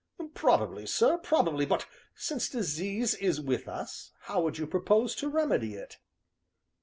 "Probably, 0.33 0.87
sir, 0.87 1.19
probably, 1.19 1.63
but 1.63 1.85
since 2.15 2.49
disease 2.49 3.13
is 3.13 3.39
with 3.39 3.67
us, 3.67 4.11
how 4.21 4.41
would 4.41 4.57
you 4.57 4.65
propose 4.65 5.13
to 5.17 5.29
remedy 5.29 5.75
it?" 5.75 5.97